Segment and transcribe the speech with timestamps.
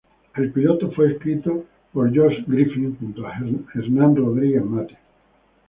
[0.35, 1.63] El piloto fue escrito
[1.93, 4.97] por Josh Griffith junto a Hernan Rodriguez Matte.